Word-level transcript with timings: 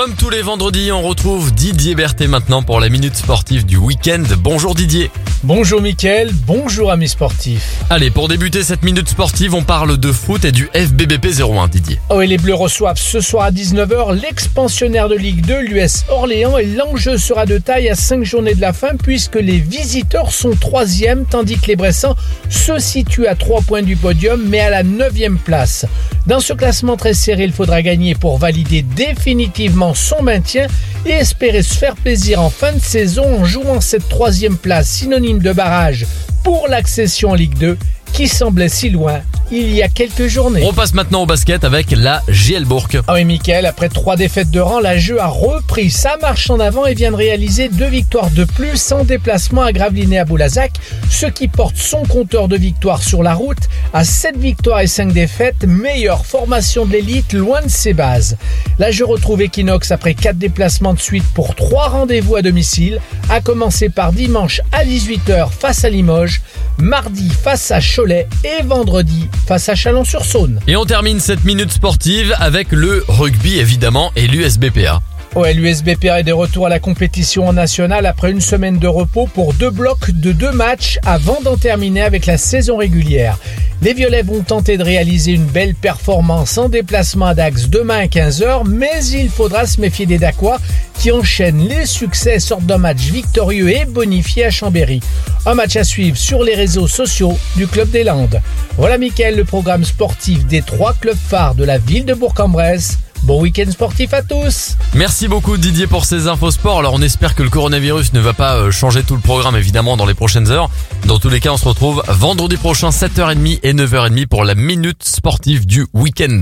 Comme 0.00 0.14
tous 0.14 0.30
les 0.30 0.42
vendredis, 0.42 0.92
on 0.92 1.02
retrouve 1.02 1.52
Didier 1.52 1.96
Berthet 1.96 2.28
maintenant 2.28 2.62
pour 2.62 2.78
la 2.78 2.88
minute 2.88 3.16
sportive 3.16 3.66
du 3.66 3.76
week-end. 3.78 4.22
Bonjour 4.38 4.76
Didier. 4.76 5.10
Bonjour 5.44 5.80
Mickaël, 5.80 6.32
bonjour 6.48 6.90
amis 6.90 7.08
sportifs. 7.08 7.84
Allez, 7.90 8.10
pour 8.10 8.26
débuter 8.26 8.64
cette 8.64 8.82
minute 8.82 9.08
sportive, 9.08 9.54
on 9.54 9.62
parle 9.62 9.96
de 9.96 10.10
foot 10.10 10.44
et 10.44 10.50
du 10.50 10.68
FBBP 10.74 11.26
01 11.40 11.68
Didier. 11.68 12.00
Oh 12.10 12.20
et 12.20 12.26
les 12.26 12.38
Bleus 12.38 12.56
reçoivent 12.56 12.98
ce 12.98 13.20
soir 13.20 13.44
à 13.44 13.50
19h 13.52 14.20
l'expansionnaire 14.20 15.08
de 15.08 15.14
Ligue 15.14 15.46
2, 15.46 15.60
l'US 15.60 16.04
Orléans, 16.08 16.58
et 16.58 16.66
l'enjeu 16.66 17.18
sera 17.18 17.46
de 17.46 17.58
taille 17.58 17.88
à 17.88 17.94
5 17.94 18.24
journées 18.24 18.56
de 18.56 18.60
la 18.60 18.72
fin 18.72 18.96
puisque 19.00 19.36
les 19.36 19.58
visiteurs 19.60 20.32
sont 20.32 20.56
troisième 20.60 21.24
tandis 21.24 21.56
que 21.56 21.68
les 21.68 21.76
Bressans 21.76 22.16
se 22.50 22.80
situent 22.80 23.28
à 23.28 23.36
3 23.36 23.62
points 23.62 23.82
du 23.82 23.94
podium 23.94 24.42
mais 24.44 24.60
à 24.60 24.70
la 24.70 24.82
9 24.82 25.12
place. 25.44 25.86
Dans 26.26 26.40
ce 26.40 26.52
classement 26.52 26.96
très 26.96 27.14
serré, 27.14 27.44
il 27.44 27.52
faudra 27.52 27.80
gagner 27.80 28.16
pour 28.16 28.38
valider 28.38 28.82
définitivement 28.82 29.94
son 29.94 30.20
maintien 30.20 30.66
et 31.08 31.12
espérer 31.12 31.62
se 31.62 31.74
faire 31.74 31.94
plaisir 31.96 32.42
en 32.42 32.50
fin 32.50 32.72
de 32.72 32.80
saison 32.80 33.40
en 33.40 33.44
jouant 33.44 33.80
cette 33.80 34.08
troisième 34.08 34.56
place 34.56 34.88
synonyme 34.88 35.38
de 35.38 35.52
barrage 35.52 36.06
pour 36.44 36.68
l'accession 36.68 37.30
en 37.30 37.34
Ligue 37.34 37.56
2 37.58 37.78
qui 38.12 38.28
semblait 38.28 38.68
si 38.68 38.90
loin 38.90 39.20
il 39.50 39.74
y 39.74 39.82
a 39.82 39.88
quelques 39.88 40.26
journées. 40.26 40.62
On 40.64 40.72
passe 40.72 40.94
maintenant 40.94 41.22
au 41.22 41.26
basket 41.26 41.64
avec 41.64 41.90
la 41.90 42.22
GL 42.28 42.64
Bourg. 42.64 42.88
Ah 43.06 43.14
oui, 43.14 43.24
Mickaël, 43.24 43.66
après 43.66 43.88
trois 43.88 44.16
défaites 44.16 44.50
de 44.50 44.60
rang, 44.60 44.80
la 44.80 44.98
jeu 44.98 45.20
a 45.20 45.26
repris 45.26 45.90
sa 45.90 46.16
marche 46.18 46.50
en 46.50 46.60
avant 46.60 46.86
et 46.86 46.94
vient 46.94 47.10
de 47.10 47.16
réaliser 47.16 47.68
deux 47.68 47.88
victoires 47.88 48.30
de 48.30 48.44
plus 48.44 48.92
en 48.92 49.04
déplacement 49.04 49.62
à 49.62 49.72
Gravelines 49.72 50.16
à 50.16 50.24
Boulazac, 50.24 50.72
ce 51.10 51.26
qui 51.26 51.48
porte 51.48 51.76
son 51.76 52.02
compteur 52.04 52.48
de 52.48 52.56
victoires 52.56 53.02
sur 53.02 53.22
la 53.22 53.34
route 53.34 53.68
à 53.92 54.04
7 54.04 54.36
victoires 54.36 54.80
et 54.80 54.86
5 54.86 55.12
défaites, 55.12 55.64
meilleure 55.64 56.26
formation 56.26 56.84
de 56.84 56.92
l'élite 56.92 57.32
loin 57.32 57.62
de 57.62 57.68
ses 57.68 57.94
bases. 57.94 58.36
La 58.78 58.90
jeu 58.90 59.04
retrouve 59.04 59.42
Equinox 59.42 59.90
après 59.90 60.14
quatre 60.14 60.38
déplacements 60.38 60.94
de 60.94 61.00
suite 61.00 61.24
pour 61.34 61.54
trois 61.54 61.88
rendez-vous 61.88 62.36
à 62.36 62.42
domicile, 62.42 63.00
à 63.30 63.40
commencer 63.40 63.88
par 63.88 64.12
dimanche 64.12 64.60
à 64.72 64.84
18h 64.84 65.50
face 65.50 65.84
à 65.84 65.90
Limoges, 65.90 66.42
mardi 66.78 67.30
face 67.30 67.70
à 67.70 67.80
Cholet 67.80 68.28
et 68.44 68.62
vendredi 68.62 69.28
face 69.46 69.68
à 69.68 69.74
Chalon-sur-Saône. 69.74 70.60
Et 70.66 70.76
on 70.76 70.84
termine 70.84 71.20
cette 71.20 71.44
minute 71.44 71.72
sportive 71.72 72.34
avec 72.38 72.72
le 72.72 73.04
rugby 73.08 73.58
évidemment 73.58 74.12
et 74.16 74.26
l'USBPA. 74.26 75.00
Ouais, 75.36 75.52
l'USBPA 75.52 76.20
est 76.20 76.24
de 76.24 76.32
retour 76.32 76.66
à 76.66 76.68
la 76.68 76.80
compétition 76.80 77.52
nationale 77.52 78.06
après 78.06 78.30
une 78.30 78.40
semaine 78.40 78.78
de 78.78 78.88
repos 78.88 79.26
pour 79.26 79.52
deux 79.54 79.70
blocs 79.70 80.10
de 80.10 80.32
deux 80.32 80.52
matchs 80.52 80.98
avant 81.04 81.40
d'en 81.42 81.56
terminer 81.56 82.02
avec 82.02 82.26
la 82.26 82.38
saison 82.38 82.78
régulière. 82.78 83.38
Les 83.80 83.94
Violets 83.94 84.22
vont 84.22 84.42
tenter 84.42 84.76
de 84.76 84.82
réaliser 84.82 85.30
une 85.32 85.44
belle 85.44 85.76
performance 85.76 86.58
en 86.58 86.68
déplacement 86.68 87.26
à 87.26 87.34
Dax 87.34 87.68
demain 87.68 87.98
à 87.98 88.06
15h, 88.06 88.66
mais 88.66 89.04
il 89.12 89.28
faudra 89.28 89.66
se 89.66 89.80
méfier 89.80 90.04
des 90.04 90.18
Dacois 90.18 90.58
qui 90.98 91.12
enchaînent 91.12 91.68
les 91.68 91.86
succès 91.86 92.40
sortent 92.40 92.66
d'un 92.66 92.78
match 92.78 92.98
victorieux 92.98 93.70
et 93.70 93.84
bonifié 93.84 94.46
à 94.46 94.50
Chambéry. 94.50 95.00
Un 95.46 95.54
match 95.54 95.76
à 95.76 95.84
suivre 95.84 96.16
sur 96.16 96.42
les 96.42 96.56
réseaux 96.56 96.88
sociaux 96.88 97.38
du 97.54 97.68
Club 97.68 97.88
des 97.90 98.02
Landes. 98.02 98.40
Voilà 98.76 98.98
Mickaël, 98.98 99.36
le 99.36 99.44
programme 99.44 99.84
sportif 99.84 100.44
des 100.44 100.62
trois 100.62 100.94
clubs 100.94 101.16
phares 101.16 101.54
de 101.54 101.64
la 101.64 101.78
ville 101.78 102.04
de 102.04 102.14
Bourg-en-Bresse. 102.14 102.98
Bon 103.22 103.40
week-end 103.42 103.70
sportif 103.70 104.14
à 104.14 104.22
tous 104.22 104.76
Merci 104.94 105.28
beaucoup 105.28 105.56
Didier 105.56 105.86
pour 105.86 106.04
ces 106.04 106.28
infos 106.28 106.50
sport. 106.50 106.78
Alors 106.78 106.94
on 106.94 107.02
espère 107.02 107.34
que 107.34 107.42
le 107.42 107.50
coronavirus 107.50 108.12
ne 108.12 108.20
va 108.20 108.32
pas 108.32 108.56
euh, 108.56 108.70
changer 108.70 109.02
tout 109.02 109.14
le 109.14 109.20
programme 109.20 109.56
évidemment 109.56 109.96
dans 109.96 110.06
les 110.06 110.14
prochaines 110.14 110.50
heures. 110.50 110.70
Dans 111.06 111.18
tous 111.18 111.28
les 111.28 111.40
cas 111.40 111.52
on 111.52 111.56
se 111.56 111.66
retrouve 111.66 112.02
vendredi 112.08 112.56
prochain 112.56 112.90
7h30 112.90 113.60
et 113.62 113.72
9h30 113.72 114.26
pour 114.26 114.44
la 114.44 114.54
minute 114.54 115.02
sportive 115.02 115.66
du 115.66 115.86
week-end. 115.94 116.36